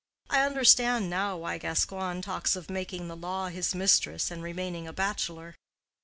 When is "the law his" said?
3.07-3.75